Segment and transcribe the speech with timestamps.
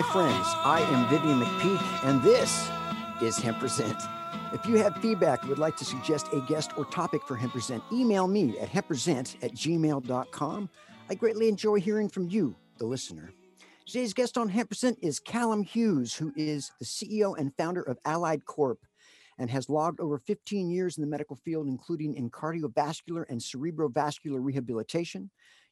[0.00, 2.70] My friends, I am Vivian McPeak, and this
[3.20, 4.00] is Hemp Present.
[4.50, 7.52] If you have feedback or would like to suggest a guest or topic for Hemp
[7.52, 10.70] Present, email me at hempresent at gmail.com.
[11.10, 13.30] I greatly enjoy hearing from you, the listener.
[13.84, 17.98] Today's guest on Hemp Present is Callum Hughes, who is the CEO and founder of
[18.06, 18.78] Allied Corp
[19.36, 24.38] and has logged over 15 years in the medical field, including in cardiovascular and cerebrovascular
[24.38, 25.30] rehabilitation,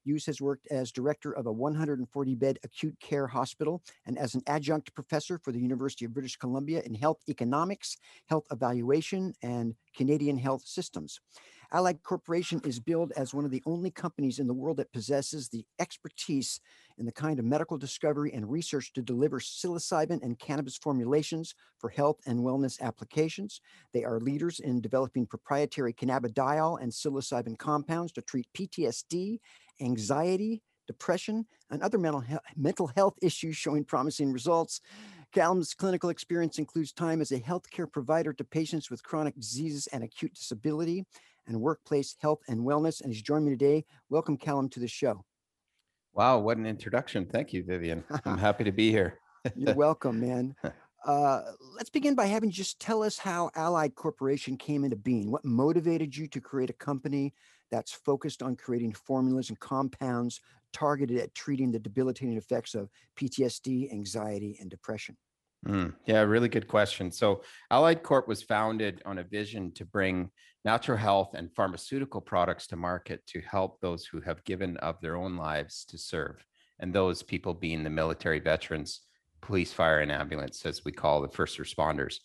[0.09, 4.41] Hughes has worked as director of a 140 bed acute care hospital and as an
[4.47, 10.39] adjunct professor for the University of British Columbia in health economics, health evaluation, and Canadian
[10.39, 11.21] health systems.
[11.71, 15.51] Allied Corporation is billed as one of the only companies in the world that possesses
[15.51, 16.61] the expertise
[16.97, 21.91] in the kind of medical discovery and research to deliver psilocybin and cannabis formulations for
[21.91, 23.61] health and wellness applications.
[23.93, 29.39] They are leaders in developing proprietary cannabidiol and psilocybin compounds to treat PTSD
[29.81, 34.81] anxiety, depression, and other mental, he- mental health issues showing promising results.
[35.33, 40.03] Callum's clinical experience includes time as a healthcare provider to patients with chronic diseases and
[40.03, 41.05] acute disability
[41.47, 43.01] and workplace health and wellness.
[43.01, 43.85] And he's joined me today.
[44.09, 45.25] Welcome, Callum, to the show.
[46.15, 47.27] Wow, what an introduction.
[47.27, 48.05] Thank you, Vivian.
[48.25, 49.19] I'm happy to be here.
[49.55, 50.57] You're welcome, man.
[51.05, 51.43] Uh,
[51.77, 55.31] let's begin by having you just tell us how Allied Corporation came into being.
[55.31, 57.35] What motivated you to create a company
[57.71, 60.41] that's focused on creating formulas and compounds
[60.73, 65.17] targeted at treating the debilitating effects of PTSD, anxiety, and depression?
[65.67, 67.11] Mm, yeah, really good question.
[67.11, 70.31] So, Allied Corp was founded on a vision to bring
[70.65, 75.17] natural health and pharmaceutical products to market to help those who have given of their
[75.17, 76.45] own lives to serve,
[76.79, 79.01] and those people being the military veterans,
[79.41, 82.19] police, fire, and ambulance, as we call the first responders.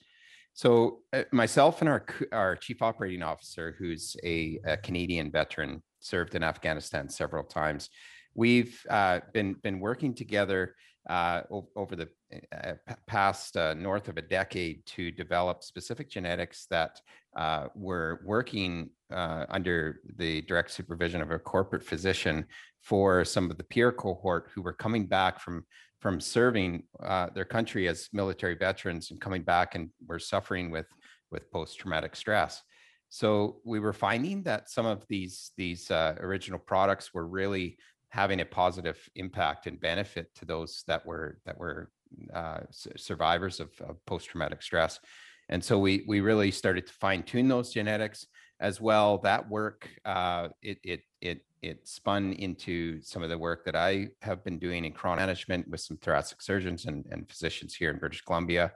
[0.53, 6.35] So uh, myself and our our chief operating officer, who's a, a Canadian veteran, served
[6.35, 7.89] in Afghanistan several times.
[8.35, 10.75] We've uh, been been working together
[11.09, 11.41] uh,
[11.75, 12.07] over the
[12.51, 12.73] uh,
[13.07, 17.01] past uh, north of a decade to develop specific genetics that
[17.35, 22.45] uh, were working under the direct supervision of a corporate physician
[22.81, 25.63] for some of the peer cohort who were coming back from
[26.03, 30.89] from serving uh, their country as military veterans and coming back and were suffering with
[31.31, 32.61] with post-traumatic stress.
[33.07, 37.77] So we were finding that some of these these uh, original products were really
[38.09, 41.89] having a positive impact and benefit to those that were that were
[42.33, 42.59] uh,
[42.97, 44.99] survivors of, of post-traumatic stress.
[45.47, 48.27] And so we we really started to fine tune those genetics
[48.59, 49.19] as well.
[49.19, 54.09] That work uh, it it it it spun into some of the work that I
[54.21, 57.97] have been doing in chronic management with some thoracic surgeons and, and physicians here in
[57.97, 58.73] British Columbia.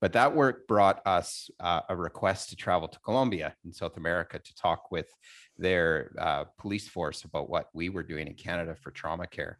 [0.00, 4.38] But that work brought us uh, a request to travel to Colombia in South America
[4.38, 5.14] to talk with
[5.58, 9.58] their uh, police force about what we were doing in Canada for trauma care.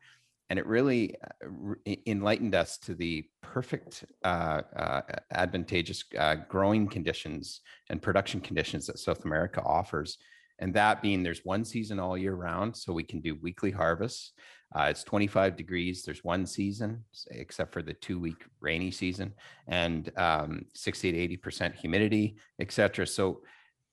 [0.49, 7.61] And it really uh, enlightened us to the perfect, uh, uh, advantageous uh, growing conditions
[7.91, 10.17] and production conditions that South America offers
[10.61, 14.33] And that being there's one season all year round, so we can do weekly harvests.
[14.77, 16.05] Uh, it's 25 degrees.
[16.05, 17.03] There's one season,
[17.33, 19.33] except for the two week rainy season,
[19.67, 23.07] and um, 60 to 80 percent humidity, et cetera.
[23.07, 23.41] So,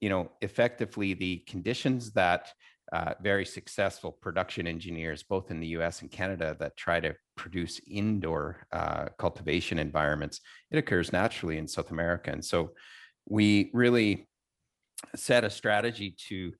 [0.00, 2.52] you know, effectively, the conditions that
[2.92, 7.80] uh, very successful production engineers, both in the US and Canada, that try to produce
[7.86, 10.40] indoor uh, cultivation environments.
[10.70, 12.30] It occurs naturally in South America.
[12.30, 12.70] And so
[13.28, 14.27] we really
[15.14, 16.52] set a strategy to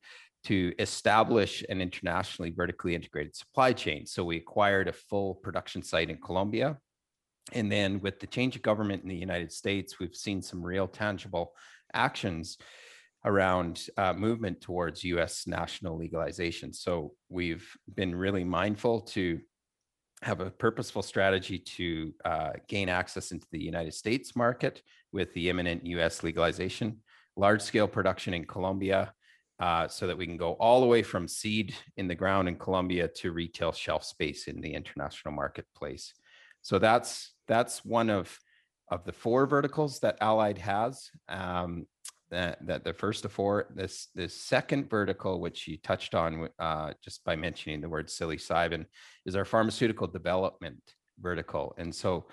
[0.45, 4.07] to establish an internationally vertically integrated supply chain.
[4.07, 6.79] So we acquired a full production site in Colombia.
[7.53, 10.87] And then with the change of government in the United States, we've seen some real
[10.87, 11.55] tangible
[11.93, 12.57] actions
[13.25, 16.73] around uh, movement towards US national legalization.
[16.73, 19.41] So we've been really mindful to
[20.23, 24.83] have a purposeful strategy to uh, gain access into the United States market
[25.13, 26.99] with the imminent US legalization,
[27.39, 29.15] large scale production in Colombia,
[29.61, 32.57] uh, so that we can go all the way from seed in the ground in
[32.57, 36.15] Colombia to retail shelf space in the international marketplace.
[36.63, 38.39] So that's that's one of
[38.91, 41.11] of the four verticals that Allied has.
[41.29, 41.87] Um,
[42.31, 46.93] that, that the first of four, this this second vertical, which you touched on uh,
[47.03, 48.85] just by mentioning the word psilocybin,
[49.25, 50.83] is our pharmaceutical development
[51.21, 51.75] vertical.
[51.79, 52.27] And so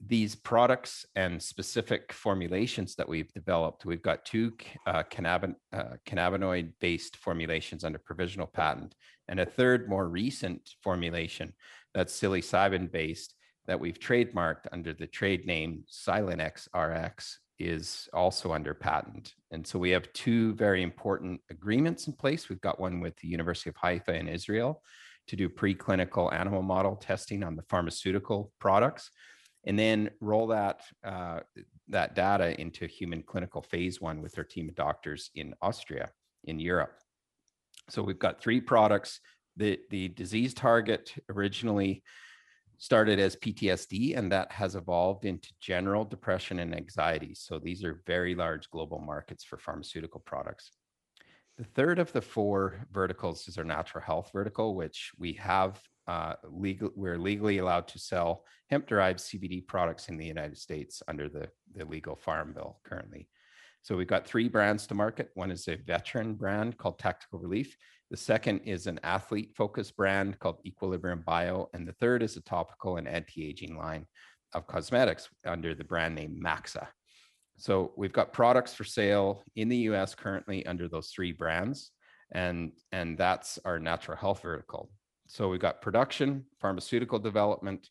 [0.00, 4.52] these products and specific formulations that we've developed, we've got two
[4.86, 8.94] uh, cannabin, uh, cannabinoid based formulations under provisional patent,
[9.28, 11.52] and a third more recent formulation
[11.94, 13.34] that's psilocybin based
[13.66, 19.34] that we've trademarked under the trade name Silenex RX is also under patent.
[19.50, 22.48] And so we have two very important agreements in place.
[22.48, 24.82] We've got one with the University of Haifa in Israel
[25.28, 29.10] to do preclinical animal model testing on the pharmaceutical products,
[29.66, 31.40] and then roll that uh,
[31.88, 36.10] that data into human clinical phase one with our team of doctors in Austria,
[36.44, 36.98] in Europe.
[37.90, 39.20] So we've got three products.
[39.56, 42.02] The the disease target originally
[42.78, 47.34] started as PTSD and that has evolved into general depression and anxiety.
[47.34, 50.72] So these are very large global markets for pharmaceutical products.
[51.56, 56.34] The third of the four verticals is our natural health vertical, which we have uh,
[56.44, 56.90] legal.
[56.94, 61.84] We're legally allowed to sell hemp-derived CBD products in the United States under the, the
[61.84, 63.28] legal farm bill currently.
[63.82, 65.30] So we've got three brands to market.
[65.34, 67.76] One is a veteran brand called Tactical Relief.
[68.10, 71.68] The second is an athlete focused brand called Equilibrium Bio.
[71.74, 74.06] And the third is a topical and anti aging line
[74.54, 76.88] of cosmetics under the brand name Maxa.
[77.56, 81.90] So we've got products for sale in the US currently under those three brands.
[82.32, 84.90] And, and that's our natural health vertical.
[85.26, 87.90] So we've got production, pharmaceutical development,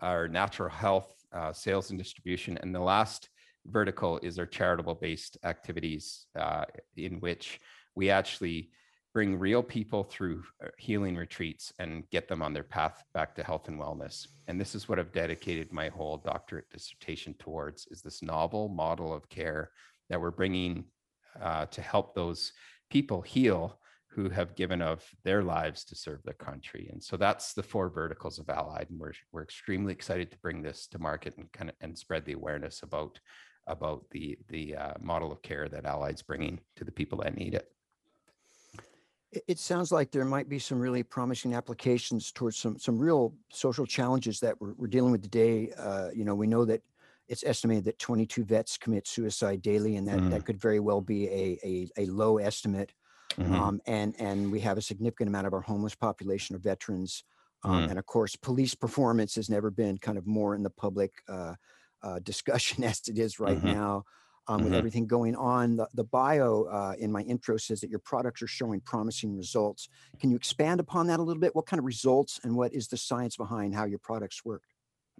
[0.00, 2.58] our natural health uh, sales and distribution.
[2.58, 3.28] And the last
[3.66, 6.64] vertical is our charitable based activities uh,
[6.96, 7.60] in which
[7.94, 8.70] we actually
[9.14, 13.44] bring real people through uh, healing retreats and get them on their path back to
[13.44, 18.02] health and wellness and this is what i've dedicated my whole doctorate dissertation towards is
[18.02, 19.70] this novel model of care
[20.10, 20.84] that we're bringing
[21.40, 22.52] uh, to help those
[22.90, 23.78] people heal
[24.14, 27.88] who have given of their lives to serve their country and so that's the four
[27.88, 31.70] verticals of allied and we're, we're extremely excited to bring this to market and kind
[31.70, 33.18] of and spread the awareness about
[33.66, 37.54] about the the uh, model of care that Allied's bringing to the people that need
[37.54, 37.70] it.
[39.48, 43.86] It sounds like there might be some really promising applications towards some some real social
[43.86, 45.72] challenges that we're, we're dealing with today.
[45.76, 46.82] Uh, you know, we know that
[47.26, 50.30] it's estimated that 22 vets commit suicide daily, and that mm.
[50.30, 52.92] that could very well be a a, a low estimate.
[53.38, 53.54] Mm-hmm.
[53.54, 57.24] Um, and and we have a significant amount of our homeless population are veterans,
[57.62, 57.90] um, mm.
[57.90, 61.54] and of course, police performance has never been kind of more in the public uh,
[62.02, 63.72] uh, discussion as it is right mm-hmm.
[63.72, 64.04] now.
[64.46, 64.64] Um, mm-hmm.
[64.64, 68.42] With everything going on, the, the bio uh, in my intro says that your products
[68.42, 69.88] are showing promising results.
[70.20, 71.54] Can you expand upon that a little bit?
[71.54, 74.62] What kind of results and what is the science behind how your products work?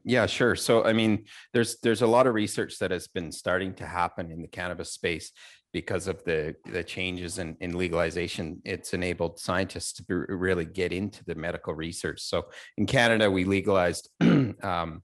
[0.04, 0.54] Yeah, sure.
[0.54, 4.30] So, I mean, there's there's a lot of research that has been starting to happen
[4.30, 5.32] in the cannabis space
[5.74, 8.62] because of the the changes in, in legalization.
[8.64, 12.22] It's enabled scientists to be, really get into the medical research.
[12.22, 12.46] So,
[12.78, 14.08] in Canada, we legalized
[14.62, 15.02] um,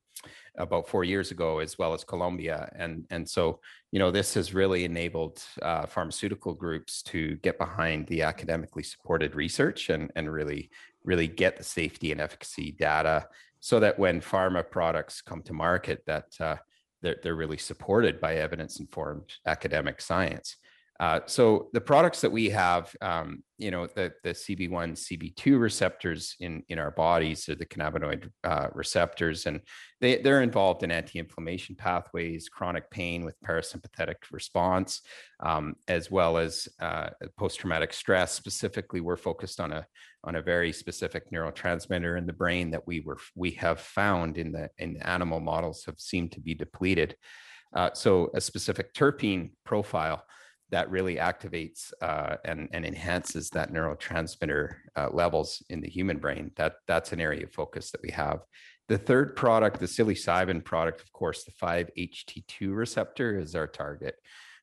[0.57, 2.71] about four years ago, as well as Colombia.
[2.77, 3.61] And, and so,
[3.91, 9.35] you know, this has really enabled uh, pharmaceutical groups to get behind the academically supported
[9.35, 10.71] research and, and really,
[11.05, 13.27] really get the safety and efficacy data
[13.61, 16.57] so that when pharma products come to market, that uh,
[17.03, 20.57] they're, they're really supported by evidence-informed academic science.
[21.01, 26.37] Uh, so the products that we have, um, you know, the, the CB1, CB2 receptors
[26.41, 29.63] in, in our bodies are the cannabinoid uh, receptors, and
[30.03, 35.01] they, they're involved in anti-inflammation pathways, chronic pain with parasympathetic response,
[35.43, 38.33] um, as well as uh, post-traumatic stress.
[38.33, 39.87] Specifically, we're focused on a
[40.23, 44.53] on a very specific neurotransmitter in the brain that we were we have found in
[44.53, 47.17] the in animal models have seemed to be depleted.
[47.75, 50.23] Uh, so a specific terpene profile
[50.71, 56.53] that really activates uh, and, and enhances that neurotransmitter uh, levels in the human brain.
[56.57, 58.41] That that's an area of focus that we have.
[58.89, 64.17] The third product, the psilocybin product, of course, the 5-HT2 receptor is our target,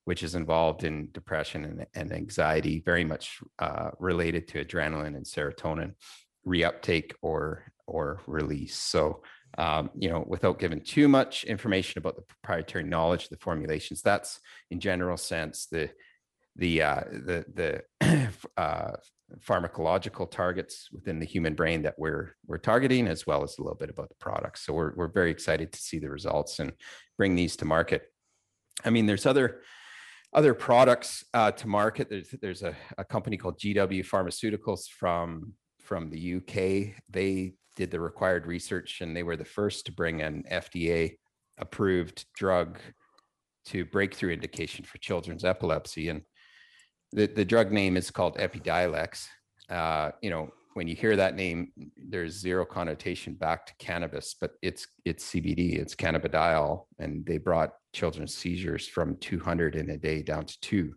[0.04, 5.26] which is involved in depression and, and anxiety, very much uh, related to adrenaline and
[5.26, 5.94] serotonin
[6.46, 8.76] reuptake or or release.
[8.76, 9.22] So
[9.58, 14.02] um, you know, without giving too much information about the proprietary knowledge, the formulations.
[14.02, 14.40] That's
[14.72, 15.90] in general sense the
[16.56, 17.46] the uh, the
[18.02, 18.94] the uh,
[19.40, 23.78] pharmacological targets within the human brain that we're we're targeting, as well as a little
[23.78, 24.66] bit about the products.
[24.66, 26.74] So we're we're very excited to see the results and
[27.18, 28.04] bring these to market.
[28.86, 29.62] I mean, there's other
[30.34, 32.10] other products uh, to market.
[32.10, 35.54] There's there's a, a company called GW Pharmaceuticals from
[35.88, 37.02] from the UK.
[37.10, 41.16] They did the required research and they were the first to bring an FDA
[41.58, 42.80] approved drug
[43.66, 46.10] to breakthrough indication for children's epilepsy.
[46.10, 46.22] And
[47.14, 49.28] the, the drug name is called Epidiolex.
[49.70, 54.52] Uh, you know, when you hear that name, there's zero connotation back to cannabis, but
[54.62, 60.22] it's it's CBD, it's cannabidiol, and they brought children's seizures from 200 in a day
[60.22, 60.94] down to two.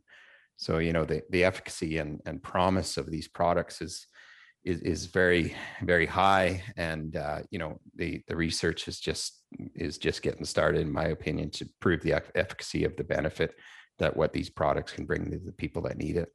[0.59, 4.06] So you know the the efficacy and and promise of these products is
[4.64, 9.43] is, is very very high and uh, you know the the research is just
[9.75, 13.55] is just getting started in my opinion to prove the efficacy of the benefit
[13.99, 16.31] that what these products can bring to the people that need it.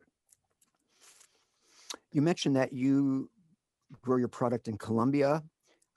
[2.11, 3.29] You mentioned that you
[4.01, 5.43] grow your product in colombia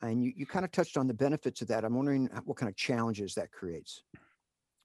[0.02, 1.84] and you, you kind of touched on the benefits of that.
[1.84, 4.02] I'm wondering what kind of challenges that creates.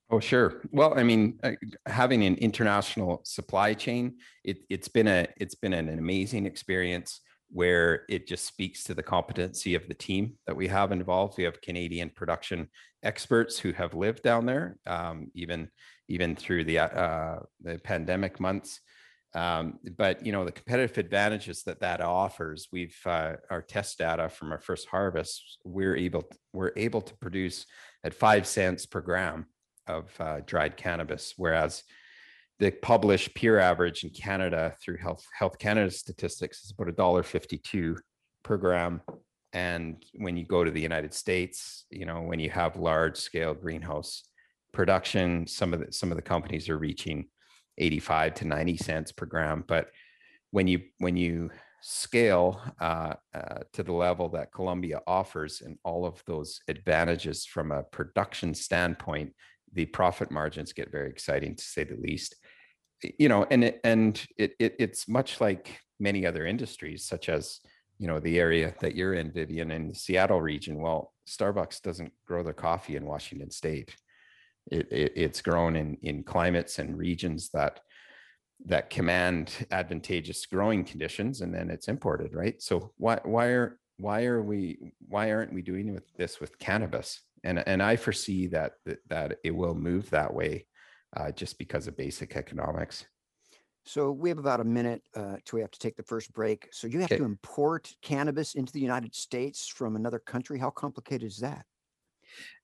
[0.10, 0.62] Oh, sure.
[0.72, 1.52] Well, I mean, uh,
[1.88, 7.22] having an international supply chain, it, has been a it's been an amazing experience
[7.54, 11.38] where it just speaks to the competency of the team that we have involved.
[11.38, 12.68] We have Canadian production
[13.04, 15.70] experts who have lived down there, um, even
[16.10, 18.82] even through the uh, the pandemic months.
[19.36, 22.70] Um, but you know the competitive advantages that that offers.
[22.72, 25.60] We've uh, our test data from our first harvest.
[25.64, 27.68] We're able we're able to produce
[28.04, 29.46] at five cents per gram
[29.86, 31.84] of uh, dried cannabis, whereas
[32.60, 37.24] the published peer average in Canada through Health Health Canada statistics is about a dollar
[37.24, 37.98] fifty-two
[38.44, 39.02] per gram.
[39.54, 43.54] And when you go to the United States, you know, when you have large scale
[43.54, 44.24] greenhouse
[44.72, 47.28] production, some of the some of the companies are reaching
[47.78, 49.64] 85 to 90 cents per gram.
[49.68, 49.90] But
[50.52, 56.06] when you when you scale uh, uh, to the level that Colombia offers and all
[56.06, 59.34] of those advantages from a production standpoint,
[59.74, 62.36] the profit margins get very exciting to say the least
[63.20, 67.60] you know and and it, it it's much like many other industries such as
[68.00, 72.12] you know the area that you're in vivian in the seattle region well starbucks doesn't
[72.26, 73.96] grow their coffee in washington state.
[74.72, 77.82] It, it, it's grown in in climates and regions that
[78.66, 82.62] that command advantageous growing conditions and then it's imported right?
[82.62, 87.22] So why why are why are we why aren't we doing with this with cannabis?
[87.44, 88.74] And and i foresee that
[89.10, 90.66] that it will move that way
[91.16, 93.06] uh, just because of basic economics.
[93.86, 96.70] So we have about a minute uh, till we have to take the first break.
[96.72, 97.18] So you have okay.
[97.18, 100.58] to import cannabis into the United States from another country.
[100.58, 101.66] How complicated is that?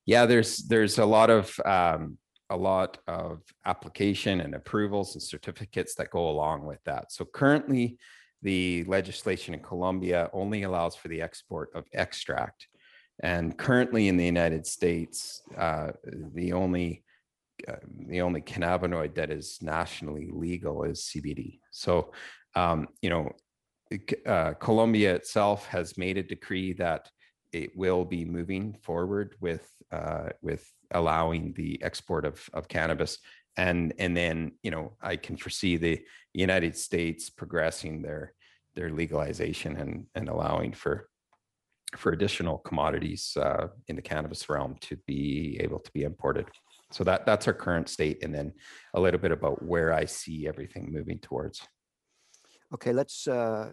[0.06, 2.16] Yeah, there's there's a lot of um,
[2.48, 7.12] a lot of application and approvals and certificates that go along with that.
[7.12, 7.98] So currently,
[8.42, 12.66] the legislation in Colombia only allows for the export of extract,
[13.22, 15.92] and currently in the United States, uh,
[16.34, 17.04] the only
[17.68, 17.76] uh,
[18.06, 21.60] the only cannabinoid that is nationally legal is CBD.
[21.70, 22.12] So,
[22.54, 23.32] um, you know,
[24.26, 27.10] uh, Colombia itself has made a decree that
[27.52, 33.18] it will be moving forward with uh, with allowing the export of of cannabis,
[33.56, 36.00] and and then you know I can foresee the
[36.32, 38.34] United States progressing their
[38.76, 41.08] their legalization and and allowing for
[41.96, 46.46] for additional commodities uh, in the cannabis realm to be able to be imported.
[46.92, 48.52] So that that's our current state, and then
[48.94, 51.62] a little bit about where I see everything moving towards.
[52.74, 53.72] Okay, let's uh,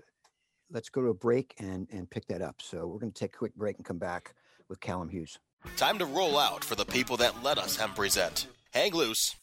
[0.72, 2.62] let's go to a break and and pick that up.
[2.62, 4.36] So we're going to take a quick break and come back
[4.70, 5.40] with Callum Hughes.
[5.76, 8.48] Time to roll out for the people that let us hemp present.
[8.72, 9.36] Hang loose.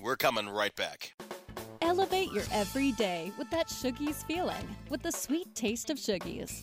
[0.00, 1.12] We're coming right back.
[1.82, 6.62] Elevate your everyday with that Shoogies feeling, with the sweet taste of Shoogies.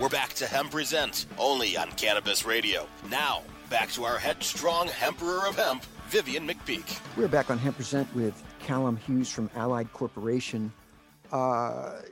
[0.00, 2.86] We're back to Hemp Present, only on Cannabis Radio.
[3.10, 7.00] Now, back to our headstrong Emperor of Hemp, Vivian McPeak.
[7.16, 10.72] We're back on Hemp Present with Callum Hughes from Allied Corporation.
[11.32, 12.02] Uh,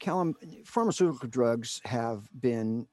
[0.00, 0.34] Callum,
[0.66, 2.86] pharmaceutical drugs have been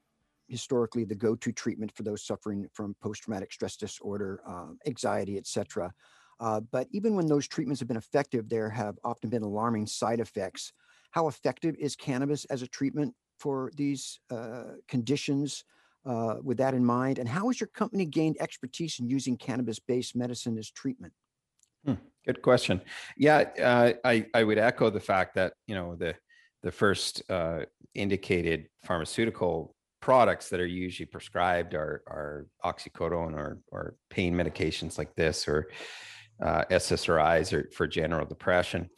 [0.48, 5.92] historically the go-to treatment for those suffering from post-traumatic stress disorder, uh, anxiety, etc.
[6.40, 10.22] Uh, but even when those treatments have been effective, there have often been alarming side
[10.22, 10.72] effects.
[11.12, 15.66] How effective is cannabis as a treatment for these uh, conditions
[16.06, 17.20] uh, with that in mind?
[17.20, 21.14] And how has your company gained expertise in using cannabis based medicine as treatment?
[21.86, 21.96] Hmm,
[22.26, 22.82] good question.
[23.18, 26.16] Yeah, uh, I, I would echo the fact that, you know, the,
[26.62, 27.62] the first uh,
[27.96, 35.14] indicated pharmaceutical products that are usually prescribed are, are oxycodone or, or pain medications like
[35.16, 35.70] this or
[36.42, 38.90] uh, SSRIs or for general depression.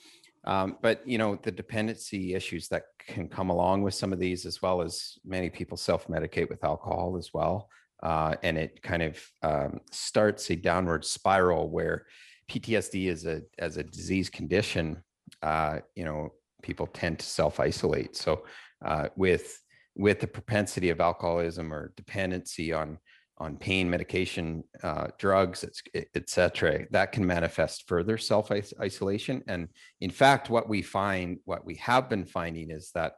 [0.45, 4.45] Um, but you know the dependency issues that can come along with some of these,
[4.45, 7.69] as well as many people self-medicate with alcohol as well,
[8.01, 12.05] uh, and it kind of um, starts a downward spiral where
[12.49, 15.01] PTSD is a as a disease condition.
[15.41, 18.15] Uh, you know, people tend to self-isolate.
[18.15, 18.43] So
[18.83, 19.59] uh, with
[19.95, 22.97] with the propensity of alcoholism or dependency on
[23.43, 25.65] on pain medication, uh, drugs,
[26.15, 26.87] etc.
[26.91, 29.43] That can manifest further self isolation.
[29.47, 29.67] And
[29.99, 33.15] in fact, what we find, what we have been finding, is that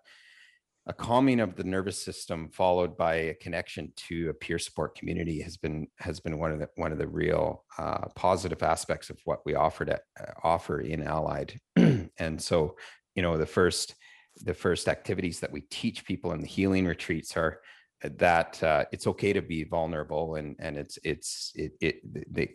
[0.88, 5.42] a calming of the nervous system followed by a connection to a peer support community
[5.42, 9.20] has been has been one of the one of the real uh, positive aspects of
[9.26, 11.60] what we offered at, uh, offer in Allied.
[12.18, 12.76] and so,
[13.14, 13.94] you know, the first
[14.38, 17.60] the first activities that we teach people in the healing retreats are
[18.04, 22.50] that uh, it's okay to be vulnerable and and it's it's it, it they,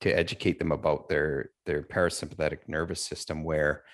[0.00, 3.84] to educate them about their their parasympathetic nervous system where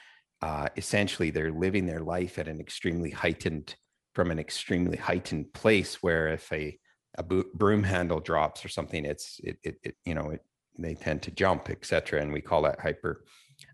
[0.43, 3.75] uh, essentially they're living their life at an extremely heightened
[4.15, 6.79] from an extremely heightened place where if a
[7.19, 10.41] a broom handle drops or something it's it, it, it you know it
[10.79, 13.25] they tend to jump etc and we call that hyper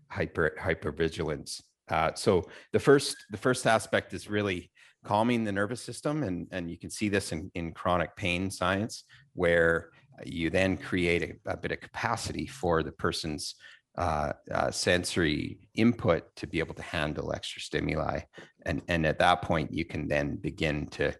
[0.09, 4.69] hyper hyper vigilance uh, so the first the first aspect is really
[5.03, 6.23] calming the nervous system.
[6.23, 9.89] And, and you can see this in, in chronic pain science, where
[10.25, 13.55] you then create a, a bit of capacity for the person's
[13.97, 18.19] uh, uh, sensory input to be able to handle extra stimuli.
[18.65, 21.13] And, and at that point, you can then begin to,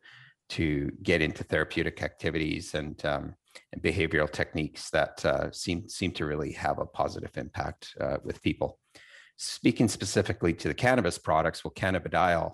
[0.49, 3.35] to get into therapeutic activities and, um,
[3.73, 8.41] and behavioral techniques that uh, seem, seem to really have a positive impact uh, with
[8.41, 8.79] people.
[9.37, 12.53] Speaking specifically to the cannabis products, well, cannabidiol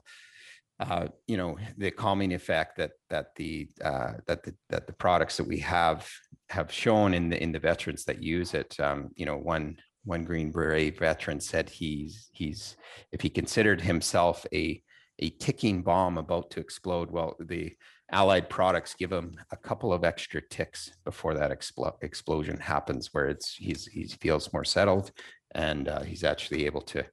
[0.79, 5.37] uh, you know the calming effect that that the uh, that the that the products
[5.37, 6.09] that we have
[6.49, 8.77] have shown in the in the veterans that use it.
[8.79, 12.75] Um, you know, one one Green Beret veteran said he's he's
[13.11, 14.81] if he considered himself a
[15.19, 17.73] a ticking bomb about to explode, well, the
[18.11, 23.27] allied products give him a couple of extra ticks before that expl- explosion happens, where
[23.27, 25.11] it's he's he feels more settled
[25.55, 27.03] and uh, he's actually able to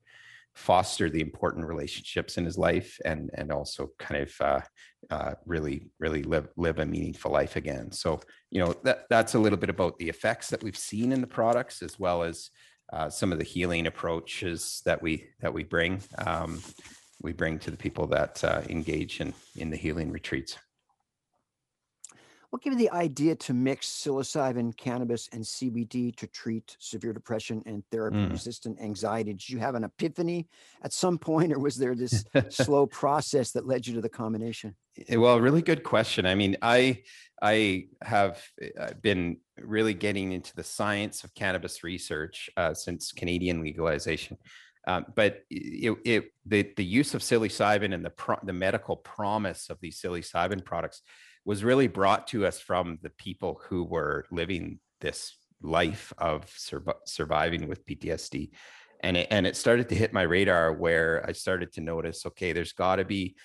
[0.55, 4.61] foster the important relationships in his life and and also kind of uh,
[5.11, 7.91] uh, really really live live a meaningful life again.
[7.93, 11.21] So you know that that's a little bit about the effects that we've seen in
[11.21, 12.51] the products as well as
[12.93, 16.61] uh, some of the healing approaches that we that we bring um,
[17.23, 20.59] we bring to the people that uh, engage in in the healing retreats
[22.53, 27.63] what gave you the idea to mix psilocybin, cannabis, and CBD to treat severe depression
[27.65, 28.85] and therapy-resistant mm.
[28.85, 29.33] anxiety?
[29.33, 30.47] Did you have an epiphany
[30.85, 34.77] at some point, or was there this slow process that led you to the combination?
[35.09, 36.27] Eh, well, really good question.
[36.27, 37.05] I mean, I
[37.41, 38.43] I have
[38.79, 44.37] uh, been really getting into the science of cannabis research uh, since Canadian legalization.
[44.87, 49.71] Um, but it, it, the the use of psilocybin and the pro- the medical promise
[49.71, 51.01] of these psilocybin products
[51.45, 56.85] was really brought to us from the people who were living this life of sur-
[57.07, 58.51] surviving with PTSD.
[59.01, 62.53] And it, and it started to hit my radar where I started to notice, okay,
[62.53, 63.37] there's got to be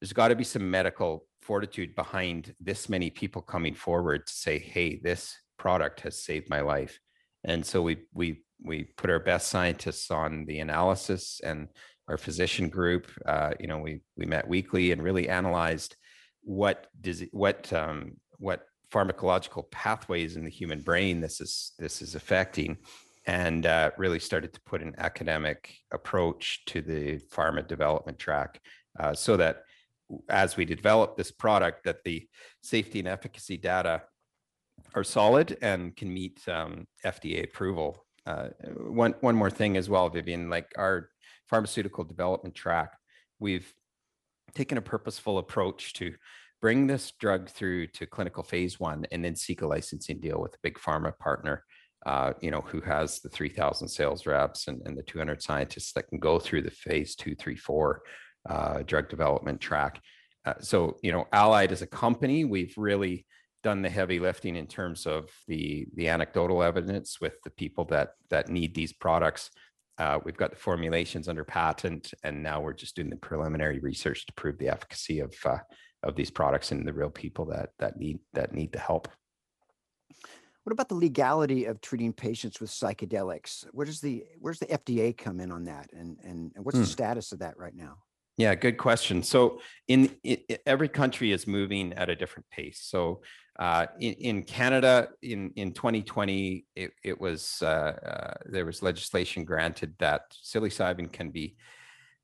[0.00, 4.58] there's got to be some medical fortitude behind this many people coming forward to say,
[4.58, 6.98] hey, this product has saved my life.
[7.44, 11.68] And so we we we put our best scientists on the analysis and
[12.08, 13.06] our physician group.
[13.24, 15.96] Uh, you know, we we met weekly and really analyzed
[16.44, 22.14] what does what um, what pharmacological pathways in the human brain this is this is
[22.14, 22.76] affecting
[23.26, 28.60] and uh, really started to put an academic approach to the pharma development track
[29.00, 29.62] uh, so that
[30.28, 32.28] as we develop this product that the
[32.62, 34.02] safety and efficacy data
[34.94, 38.04] are solid and can meet um, fda approval.
[38.26, 38.48] Uh,
[38.86, 41.10] one one more thing as well vivian like our
[41.48, 42.92] pharmaceutical development track
[43.38, 43.74] we've
[44.54, 46.14] taken a purposeful approach to
[46.60, 50.54] bring this drug through to clinical phase one and then seek a licensing deal with
[50.54, 51.64] a big pharma partner
[52.06, 56.06] uh, you know, who has the 3,000 sales reps and, and, the 200 scientists that
[56.08, 58.02] can go through the phase two, three, four
[58.48, 60.00] uh, drug development track.
[60.44, 63.24] Uh, so, you know, Allied as a company, we've really
[63.62, 68.10] done the heavy lifting in terms of the the anecdotal evidence with the people that
[68.28, 69.48] that need these products.
[69.98, 74.26] Uh, we've got the formulations under patent, and now we're just doing the preliminary research
[74.26, 75.58] to prove the efficacy of uh,
[76.02, 79.08] of these products in the real people that that need that need the help.
[80.64, 83.66] What about the legality of treating patients with psychedelics?
[83.72, 86.82] Where does the where's the FDA come in on that, and and, and what's hmm.
[86.82, 87.98] the status of that right now?
[88.36, 89.22] Yeah, good question.
[89.22, 92.80] So, in it, every country is moving at a different pace.
[92.82, 93.22] So,
[93.58, 99.44] uh, in, in, Canada, in in 2020, it, it was uh, uh, there was legislation
[99.44, 101.56] granted that psilocybin can be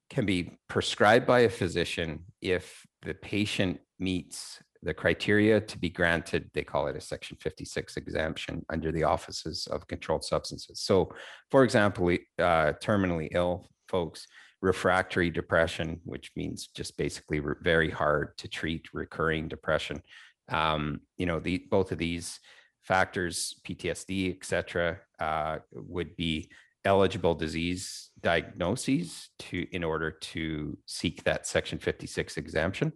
[0.09, 6.51] can be prescribed by a physician if the patient meets the criteria to be granted,
[6.55, 10.81] they call it a Section 56 exemption under the Offices of Controlled Substances.
[10.81, 11.13] So,
[11.51, 14.27] for example, uh, terminally ill folks,
[14.63, 20.03] refractory depression, which means just basically re- very hard to treat recurring depression.
[20.51, 22.41] Um, you know, the, both of these
[22.83, 26.51] factors, PTSD, et cetera, uh, would be
[26.85, 32.93] eligible disease diagnoses to in order to seek that Section 56 exemption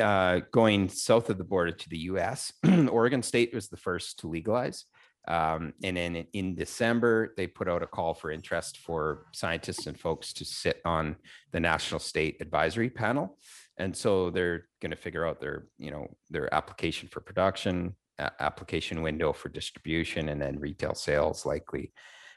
[0.00, 2.52] uh, going south of the border to the US,
[2.90, 4.84] Oregon State was the first to legalize.
[5.26, 9.98] Um, and then in December, they put out a call for interest for scientists and
[9.98, 11.16] folks to sit on
[11.52, 13.38] the National State Advisory Panel.
[13.78, 19.02] And so they're going to figure out their, you know, their application for production, application
[19.02, 21.92] window for distribution, and then retail sales likely.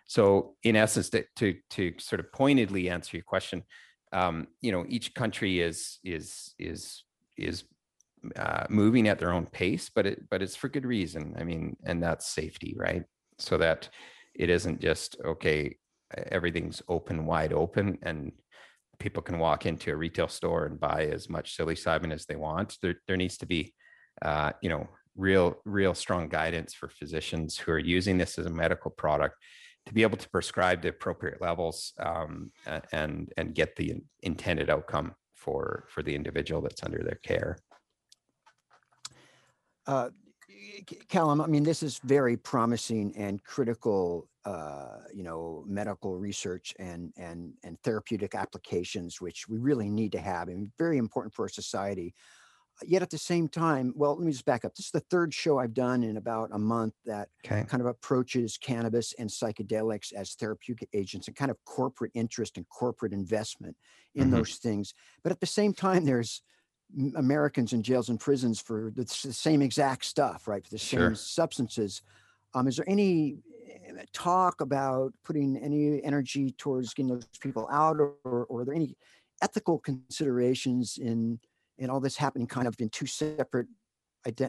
[0.06, 3.64] So in essence, to to, to sort of pointedly answer your question,
[4.14, 7.04] um, you know, each country is is is
[7.36, 7.66] is
[8.36, 11.36] uh, moving at their own pace, but it but it's for good reason.
[11.38, 13.04] I mean, and that's safety, right?
[13.38, 13.90] So that
[14.36, 15.78] it isn't just okay,
[16.32, 18.32] everything's open, wide open, and
[19.00, 22.78] people can walk into a retail store and buy as much psilocybin as they want.
[22.82, 23.74] There there needs to be,
[24.22, 28.52] uh, you know, real real strong guidance for physicians who are using this as a
[28.52, 29.36] medical product
[29.88, 32.52] to be able to prescribe the appropriate levels um,
[32.92, 37.58] and and get the intended outcome for for the individual that's under their care.
[39.88, 40.10] Uh,
[41.10, 47.12] Callum, I mean, this is very promising and critical, uh, you know, medical research and
[47.18, 51.50] and and therapeutic applications, which we really need to have, and very important for our
[51.50, 52.14] society
[52.86, 54.76] yet at the same time, well, let me just back up.
[54.76, 57.64] This is the third show I've done in about a month that okay.
[57.68, 62.68] kind of approaches cannabis and psychedelics as therapeutic agents and kind of corporate interest and
[62.70, 63.76] corporate investment
[64.16, 64.32] in mm-hmm.
[64.32, 64.94] those things.
[65.24, 66.42] But at the same time, there's
[67.16, 70.64] Americans in jails and prisons for the, same exact stuff, right?
[70.64, 71.16] For the same sure.
[71.16, 72.02] substances.
[72.54, 73.38] Um, is there any
[73.70, 78.74] eh, talk about putting any energy towards getting those people out, or, or, are there
[78.74, 78.96] any
[79.42, 81.40] ethical considerations in
[81.78, 83.68] in all this happening kind of in two separate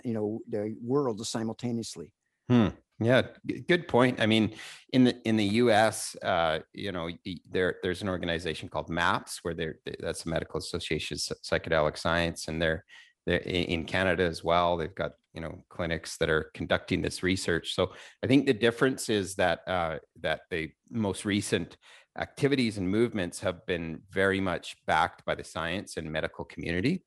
[0.05, 2.13] you know the worlds simultaneously
[2.49, 2.69] hmm.
[3.01, 3.23] Yeah
[3.69, 4.21] good point.
[4.21, 4.55] I mean
[4.93, 7.09] in the in the us uh, you know
[7.51, 12.49] there there's an organization called maps where they're that's the medical association of psychedelic science
[12.49, 12.85] and they're
[13.27, 14.77] they're in canada as well.
[14.77, 17.75] They've got you know clinics that are conducting this research.
[17.75, 17.93] So
[18.25, 21.77] i think the difference is that uh, that the most recent
[22.19, 27.05] activities and movements have been very much backed by the science and medical community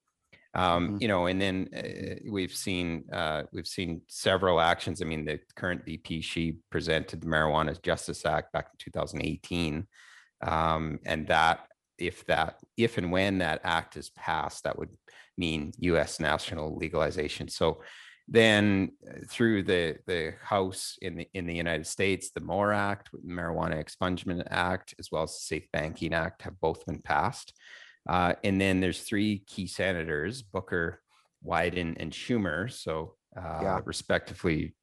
[0.53, 0.97] um, mm-hmm.
[1.01, 5.01] you know and then uh, we've seen uh, we've seen several actions.
[5.01, 9.87] I mean the current vp she presented the marijuana justice act back in 2018
[10.41, 14.89] um, and that if that if and when that act is passed that would
[15.37, 17.47] mean us national legalization.
[17.47, 17.81] So
[18.27, 23.09] then uh, through the the house in the in the united states the more act
[23.25, 27.53] marijuana expungement act as well as the safe banking act have both been passed
[28.07, 31.01] uh, and then there's three key senators, Booker,
[31.45, 32.71] Wyden, and Schumer.
[32.71, 33.79] So uh, Yeah.
[33.85, 34.73] respectively,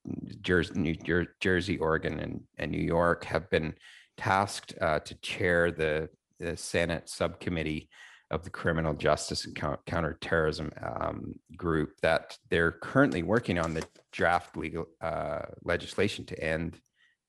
[0.40, 0.96] Jersey, New
[1.40, 3.74] Jersey, Oregon, and, and New York, have been
[4.16, 7.88] tasked uh, to chair the, the Senate subcommittee
[8.30, 14.56] of the Criminal Justice and Counterterrorism um, group that they're currently working on the draft
[14.56, 16.78] legal uh, legislation to end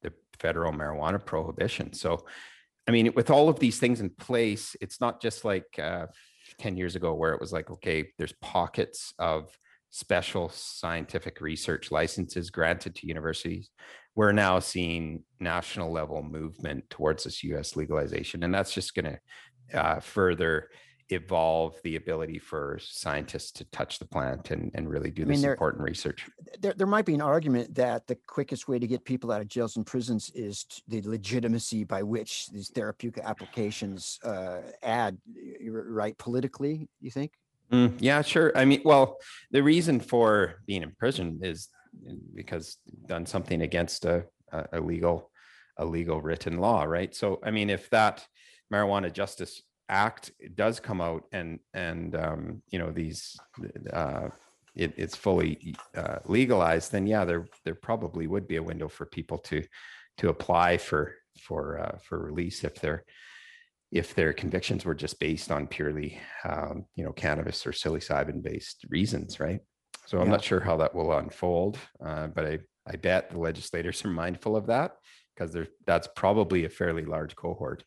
[0.01, 1.93] the federal marijuana prohibition.
[1.93, 2.25] So,
[2.87, 6.07] I mean, with all of these things in place, it's not just like uh,
[6.57, 9.55] 10 years ago where it was like, okay, there's pockets of
[9.91, 13.69] special scientific research licenses granted to universities.
[14.15, 18.43] We're now seeing national level movement towards this US legalization.
[18.43, 20.69] And that's just going to uh, further
[21.09, 25.31] evolve the ability for scientists to touch the plant and, and really do I mean,
[25.33, 26.29] this there- important research.
[26.59, 29.47] there, there might be an argument that the quickest way to get people out of
[29.47, 35.17] jails and prisons is the legitimacy by which these therapeutic applications uh, add,
[35.67, 37.31] right, politically, you think?
[37.71, 38.51] Mm, yeah, sure.
[38.55, 39.17] I mean, well,
[39.51, 41.69] the reason for being in prison is
[42.35, 45.31] because done something against a, a, a legal,
[45.77, 47.15] a legal written law, right?
[47.15, 48.25] So, I mean, if that
[48.71, 53.37] marijuana justice act does come out and and um, you know these
[53.91, 54.29] uh,
[54.75, 59.05] it, it's fully uh, legalized, then yeah, there there probably would be a window for
[59.05, 59.63] people to
[60.17, 63.03] to apply for for uh, for release if they're
[63.91, 68.85] if their convictions were just based on purely um, you know cannabis or psilocybin based
[68.89, 69.61] reasons right
[70.05, 70.31] so i'm Yeah.
[70.31, 74.55] not sure how that will unfold uh, but i i bet the legislators are mindful
[74.55, 74.91] of that
[75.35, 77.83] because there that's probably a fairly large cohort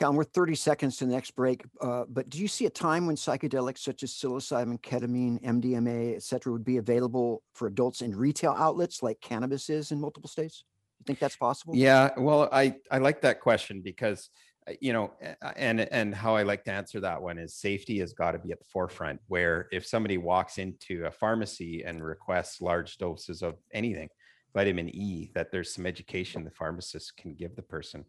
[0.00, 3.16] We're 30 seconds to the next break, uh, but do you see a time when
[3.16, 8.54] psychedelics such as psilocybin, ketamine, MDMA, et cetera, would be available for adults in retail
[8.56, 10.64] outlets like cannabis is in multiple states?
[11.00, 11.74] You think that's possible?
[11.76, 14.30] Yeah, well, I I like that question because
[14.68, 15.12] uh, you know,
[15.56, 18.52] and and how I like to answer that one is safety has got to be
[18.52, 19.20] at the forefront.
[19.26, 24.08] Where if somebody walks into a pharmacy and requests large doses of anything,
[24.54, 28.04] vitamin E, that there's some education the pharmacist can give the person,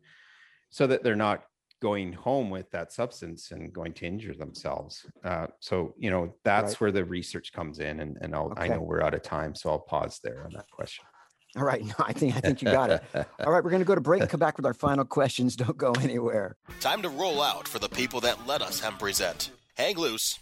[0.70, 1.44] so that they're not
[1.82, 5.06] going home with that substance and going to injure themselves.
[5.24, 6.82] Uh, so you know that's Right.
[6.82, 9.70] where the research comes in, and and I'll, I know we're out of time, so
[9.70, 11.06] I'll pause there on that question.
[11.58, 11.84] All right.
[11.84, 13.04] No, I think I think you got it.
[13.14, 15.56] All right, we're going to go to break and come back with our final questions.
[15.56, 16.56] Don't go anywhere.
[16.80, 19.50] Time to roll out for the people that let us hemp present.
[19.76, 20.38] Hang loose.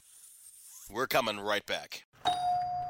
[0.91, 2.03] We're coming right back.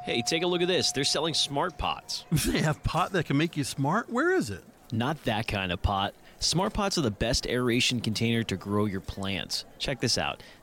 [0.03, 0.91] Hey, take a look at this.
[0.93, 2.25] They're selling smart pots.
[2.45, 4.09] They have pot that can make you smart?
[4.09, 4.63] Where is it?
[4.91, 6.13] Not that kind of pot.
[6.39, 9.65] Smart pots are the best aeration container to grow your plants.
[9.79, 10.43] Check this out.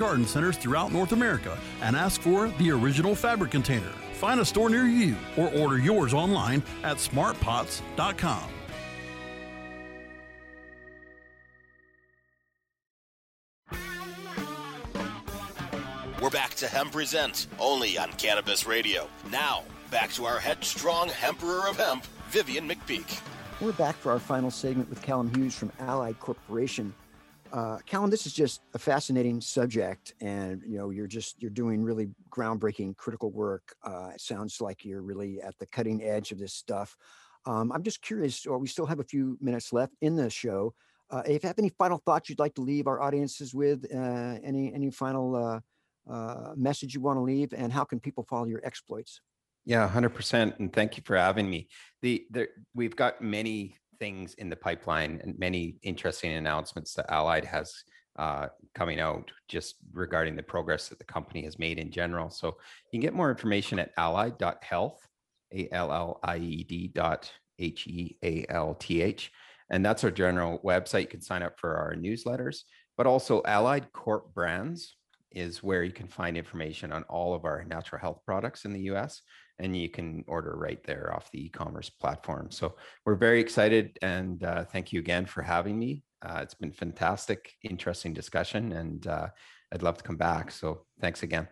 [0.00, 3.92] garden centers throughout North America and ask for the original fabric container.
[4.14, 8.50] Find a store near you or order yours online at smartpots.com.
[16.20, 19.08] We're back to Hemp Present, only on Cannabis Radio.
[19.30, 23.22] Now, back to our headstrong Emperor of Hemp, Vivian McPeak.
[23.58, 26.92] We're back for our final segment with Callum Hughes from Allied Corporation.
[27.52, 31.82] Uh, Callum, this is just a fascinating subject, and you know you're just you're doing
[31.82, 33.74] really groundbreaking, critical work.
[33.82, 36.96] Uh, it sounds like you're really at the cutting edge of this stuff.
[37.46, 40.74] Um, I'm just curious, or we still have a few minutes left in the show.
[41.10, 44.38] Uh, if you have any final thoughts you'd like to leave our audiences with, uh,
[44.44, 45.60] any any final uh,
[46.08, 49.20] uh, message you want to leave, and how can people follow your exploits?
[49.64, 50.54] Yeah, hundred percent.
[50.60, 51.68] And thank you for having me.
[52.02, 57.44] The there we've got many things in the pipeline and many interesting announcements that Allied
[57.44, 57.72] has
[58.18, 62.28] uh, coming out just regarding the progress that the company has made in general.
[62.30, 64.98] So you can get more information at allied.health,
[65.54, 69.30] A L L I E D dot H E A L T H.
[69.70, 71.02] And that's our general website.
[71.02, 72.62] You can sign up for our newsletters,
[72.96, 74.96] but also Allied Corp Brands
[75.32, 78.82] is where you can find information on all of our natural health products in the
[78.92, 79.22] US
[79.58, 82.50] and you can order right there off the e-commerce platform.
[82.50, 86.02] So we're very excited and uh, thank you again for having me.
[86.22, 89.28] Uh, it's been fantastic, interesting discussion, and uh,
[89.72, 90.50] I'd love to come back.
[90.50, 91.48] So thanks again.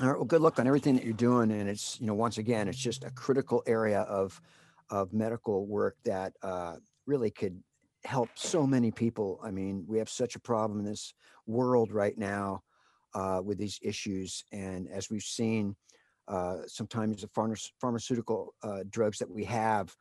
[0.00, 0.16] All right.
[0.16, 1.50] Well, good luck on everything that you're doing.
[1.50, 4.40] And it's, you know, once again, it's just a critical area of
[4.90, 7.62] of medical work that uh, really could
[8.04, 9.40] help so many people.
[9.42, 11.14] I mean, we have such a problem in this
[11.46, 12.62] world right now
[13.14, 15.76] uh, with these issues, and as we've seen,
[16.28, 19.94] uh, sometimes the pharma- pharmaceutical uh, drugs that we have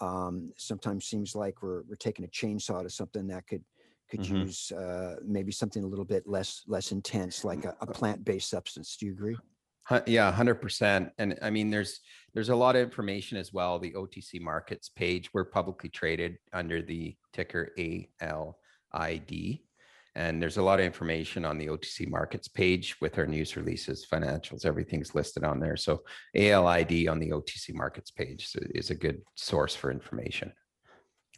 [0.00, 3.64] um, sometimes seems like we're, we're taking a chainsaw to something that could
[4.10, 4.30] could Mhm.
[4.30, 8.96] use uh, maybe something a little bit less less intense like a, a plant-based substance
[8.96, 9.36] do you agree
[10.06, 11.10] Yeah, hundred percent.
[11.18, 12.00] And I mean, there's
[12.34, 13.78] there's a lot of information as well.
[13.78, 19.60] The OTC markets page, we're publicly traded under the ticker ALID.
[20.14, 24.06] And there's a lot of information on the OTC markets page with our news releases,
[24.12, 25.76] financials, everything's listed on there.
[25.76, 26.02] So
[26.34, 30.52] ALID on the OTC markets page is a- good source for information.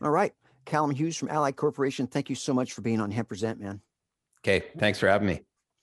[0.03, 0.33] all right
[0.65, 3.81] callum hughes from allied corporation thank you so much for being on hemp present man
[4.43, 5.41] Okay, thanks for having me.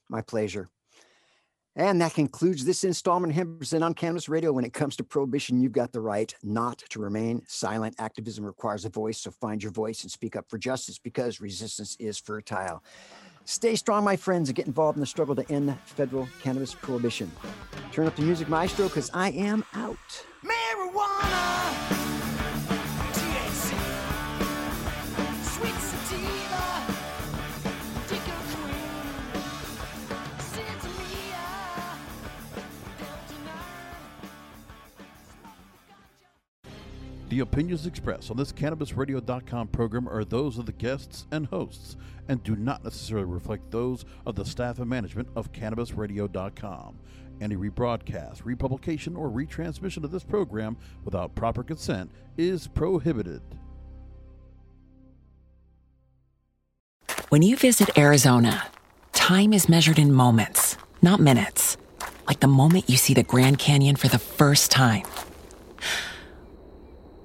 [0.09, 0.69] My pleasure.
[1.77, 4.51] And that concludes this installment of Present on Cannabis Radio.
[4.51, 7.93] When it comes to prohibition, you've got the right not to remain silent.
[7.99, 11.95] Activism requires a voice, so find your voice and speak up for justice because resistance
[11.99, 12.83] is fertile.
[13.45, 17.31] Stay strong, my friends, and get involved in the struggle to end federal cannabis prohibition.
[17.91, 20.25] Turn up the music, maestro, because I am out.
[20.43, 21.96] Marijuana,
[37.37, 41.95] The opinions expressed on this CannabisRadio.com program are those of the guests and hosts
[42.27, 46.97] and do not necessarily reflect those of the staff and management of CannabisRadio.com.
[47.39, 53.43] Any rebroadcast, republication, or retransmission of this program without proper consent is prohibited.
[57.29, 58.65] When you visit Arizona,
[59.13, 61.77] time is measured in moments, not minutes.
[62.27, 65.03] Like the moment you see the Grand Canyon for the first time.